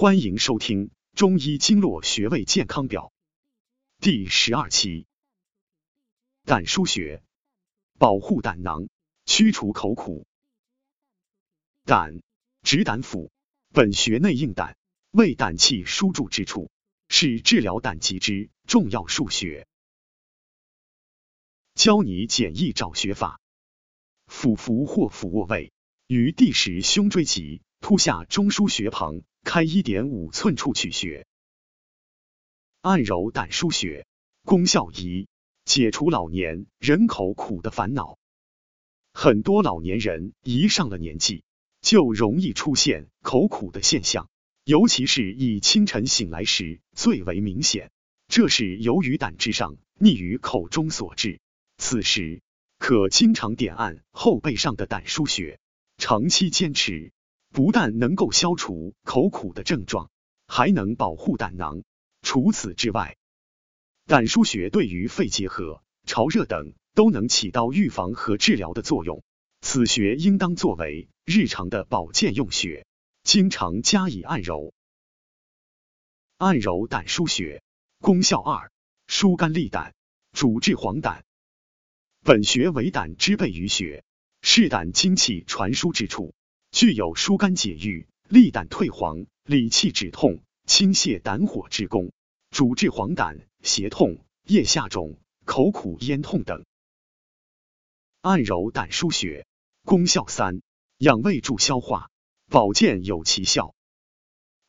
[0.00, 3.12] 欢迎收听《中医经络穴位健康表》
[4.00, 5.08] 第十二期。
[6.44, 7.20] 胆腧穴，
[7.98, 8.88] 保护胆囊，
[9.26, 10.24] 驱除口苦。
[11.84, 12.22] 胆，
[12.62, 13.30] 指胆腑，
[13.72, 14.76] 本穴内应胆，
[15.10, 16.70] 为胆气输注之处，
[17.08, 19.66] 是治疗胆疾之重要腧穴。
[21.74, 23.40] 教你简易找穴法：
[24.26, 25.72] 俯伏或俯卧位，
[26.06, 29.22] 于第十胸椎棘突下中枢穴旁。
[29.48, 31.26] 开一点五寸处取穴，
[32.82, 34.06] 按揉胆腧穴，
[34.44, 35.26] 功效一：
[35.64, 38.18] 解除老年人口苦的烦恼。
[39.14, 41.44] 很多老年人一上了年纪，
[41.80, 44.28] 就容易出现口苦的现象，
[44.64, 47.90] 尤其是以清晨醒来时最为明显。
[48.26, 51.40] 这是由于胆汁上逆于口中所致。
[51.78, 52.42] 此时
[52.78, 55.58] 可经常点按后背上的胆腧穴，
[55.96, 57.12] 长期坚持。
[57.58, 60.12] 不但能够消除口苦的症状，
[60.46, 61.82] 还能保护胆囊。
[62.22, 63.16] 除此之外，
[64.06, 69.24] 胆腧穴对于肺结核、潮热等都能起到预防和治疗的作用。
[69.60, 72.86] 此穴应当作为日常的保健用穴，
[73.24, 74.72] 经常加以按揉。
[76.36, 77.64] 按揉胆腧穴，
[77.98, 78.70] 功效二：
[79.08, 79.96] 疏肝利胆，
[80.30, 81.22] 主治黄疸。
[82.22, 84.04] 本穴为胆之背俞穴，
[84.42, 86.36] 是胆精气传输之处。
[86.78, 92.12] 具有疏肝解郁、利胆退黄、理气止痛、清泻胆火之功，
[92.50, 96.64] 主治黄疸、胁痛、腋下肿、口苦咽痛等。
[98.20, 99.44] 按揉胆腧穴，
[99.82, 100.62] 功效三：
[100.98, 102.10] 养胃助消化，
[102.48, 103.74] 保健有奇效。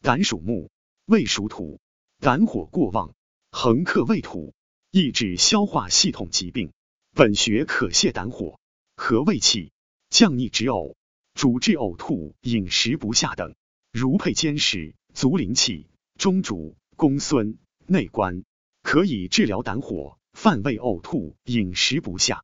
[0.00, 0.70] 胆属木，
[1.06, 1.80] 胃属土，
[2.20, 3.16] 胆火过旺，
[3.50, 4.54] 横克胃土，
[4.92, 6.72] 易致消化系统疾病。
[7.16, 8.60] 本穴可泻胆火、
[8.94, 9.72] 和胃气、
[10.08, 10.94] 降逆止呕。
[11.36, 13.54] 主治呕吐、饮食不下等，
[13.92, 15.86] 如配兼食、足灵气、
[16.18, 18.42] 中主、公孙、内关，
[18.82, 22.42] 可以治疗胆火、犯胃、呕吐、饮食不下。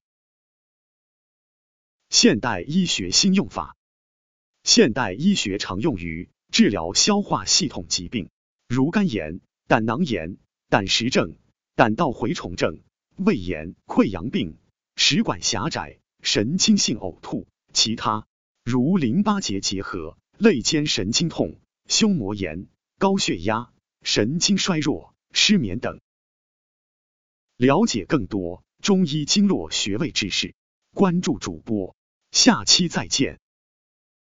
[2.11, 3.79] 现代医学新用法，
[4.63, 8.29] 现代医学常用于治疗消化系统疾病，
[8.69, 10.37] 如肝炎、胆囊炎、
[10.69, 11.39] 胆石症、
[11.77, 12.83] 胆道蛔虫症、
[13.17, 14.59] 胃炎、溃疡病、
[14.97, 18.27] 食管狭窄、神经性呕吐，其他。
[18.65, 21.59] 如淋巴结结核、肋间神经痛、
[21.89, 26.01] 胸膜炎、高血压、神经衰弱、失眠等。
[27.57, 30.55] 了解更多中医经络穴位知识，
[30.95, 31.97] 关注主播，
[32.31, 33.42] 下期再见。